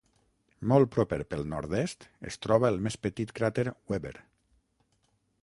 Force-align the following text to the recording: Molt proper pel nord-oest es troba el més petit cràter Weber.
Molt 0.69 0.89
proper 0.95 1.19
pel 1.33 1.45
nord-oest 1.51 2.07
es 2.31 2.41
troba 2.47 2.73
el 2.75 2.81
més 2.87 2.99
petit 3.05 3.35
cràter 3.41 3.67
Weber. 3.95 4.17